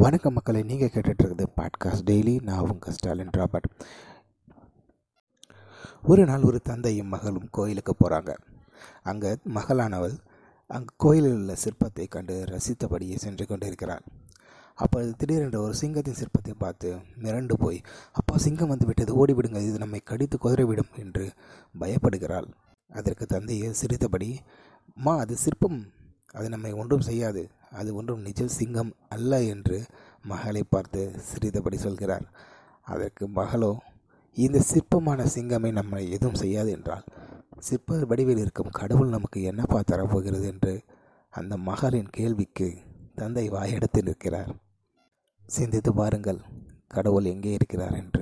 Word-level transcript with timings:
வணக்கம் 0.00 0.32
மக்களை 0.32 0.62
நீங்கள் 0.62 0.90
கேட்டுட்ருக்குது 0.92 1.46
பாட்காஸ்ட் 1.56 2.04
டெய்லி 2.08 2.32
நான் 2.42 2.68
உங்கள் 2.70 2.92
ஸ்டாலின் 2.92 3.32
ராபர்ட். 3.32 3.66
ஒரு 6.02 6.24
நாள் 6.24 6.42
ஒரு 6.42 6.58
தந்தையும் 6.60 7.08
மகளும் 7.08 7.48
கோயிலுக்கு 7.50 7.92
போகிறாங்க 7.92 8.32
அங்கே 9.02 9.30
மகளானவள் 9.56 10.16
அங்கே 10.66 10.94
கோயிலில் 10.96 11.34
உள்ள 11.34 11.56
சிற்பத்தை 11.64 12.08
கண்டு 12.08 12.36
ரசித்தபடியே 12.44 13.14
சென்று 13.14 13.46
கொண்டு 13.46 13.66
இருக்கிறாள் 13.66 14.04
அப்பொழுது 14.74 15.12
திடீரென்று 15.16 15.62
ஒரு 15.62 15.74
சிங்கத்தின் 15.74 16.20
சிற்பத்தை 16.22 16.54
பார்த்து 16.58 16.90
மிரண்டு 17.22 17.56
போய் 17.58 17.80
அப்பா 18.12 18.36
சிங்கம் 18.36 18.68
வந்து 18.68 18.86
விட்டது 18.86 19.14
ஓடிவிடுங்க 19.22 19.62
இது 19.68 19.78
நம்மை 19.78 20.00
கடித்து 20.04 20.38
குதிரைவிடும் 20.38 20.92
என்று 20.96 21.32
பயப்படுகிறாள். 21.80 22.48
அதற்கு 22.90 23.26
தந்தையை 23.26 23.72
சிரித்தபடி 23.72 24.38
மா 24.94 25.16
அது 25.16 25.36
சிற்பம் 25.36 25.80
அது 26.32 26.48
நம்மை 26.48 26.72
ஒன்றும் 26.72 27.00
செய்யாது. 27.00 27.42
அது 27.72 27.90
ஒன்றும் 27.94 28.24
நிஜ 28.26 28.46
சிங்கம் 28.58 28.92
அல்ல 29.08 29.42
என்று 29.54 29.78
மகளை 30.24 30.62
பார்த்து 30.64 31.02
சிரித்தபடி 31.28 31.76
சொல்கிறார். 31.76 32.26
அதற்கு 32.82 33.24
மகளோ 33.38 33.72
இந்த 34.36 34.58
சிற்பமான 34.70 35.26
சிங்கமே 35.34 35.70
நம்மை 35.72 36.02
எதுவும் 36.10 36.40
செய்யாது 36.42 36.70
என்றால் 36.70 37.06
சிற்ப 37.58 37.98
வடிவில் 38.10 38.42
இருக்கும் 38.44 38.74
கடவுள் 38.78 39.14
நமக்கு 39.16 39.38
என்னப்பா 39.42 39.80
தரப்போகிறது 39.90 40.46
என்று 40.52 40.72
அந்த 41.32 41.54
மகளின் 41.68 42.10
கேள்விக்கு 42.10 42.68
தந்தை 43.14 43.44
வாயெடுத்து 43.48 44.00
நிற்கிறார். 44.02 44.52
சிந்தித்து 45.48 45.90
பாருங்கள் 45.94 46.40
கடவுள் 46.88 47.24
எங்கே 47.24 47.52
இருக்கிறார் 47.52 47.94
என்று. 47.94 48.21